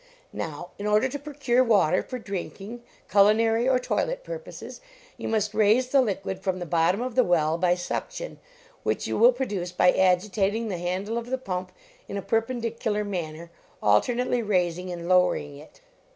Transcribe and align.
Now, 0.33 0.71
in 0.79 0.87
order 0.87 1.07
to 1.07 1.19
procure 1.19 1.63
water 1.63 2.01
for 2.01 2.17
drinking, 2.17 2.81
culi 3.07 3.35
nary 3.35 3.69
or 3.69 3.77
toilet 3.77 4.23
purposes, 4.23 4.81
you 5.15 5.27
must 5.27 5.53
raise 5.53 5.89
the 5.89 6.01
liquid 6.01 6.39
from 6.41 6.57
the 6.57 6.65
bottom 6.65 7.01
of 7.03 7.13
the 7.13 7.23
well 7.23 7.55
by 7.55 7.75
suction, 7.75 8.39
which 8.81 9.05
you 9.05 9.15
will 9.15 9.31
produce 9.31 9.71
by 9.71 9.91
agitating 9.91 10.69
the 10.69 10.69
48 10.69 10.69
LEARNING 10.69 10.69
TO 10.69 10.71
WORK 10.71 10.89
handle 10.89 11.17
of 11.19 11.29
the 11.29 11.37
pump 11.45 11.71
in 12.07 12.17
a 12.17 12.21
perpendicular 12.23 13.03
man 13.03 13.33
ner, 13.35 13.51
alternately 13.83 14.41
raising 14.41 14.91
and 14.91 15.07
lowering 15.07 15.57
it." 15.59 15.81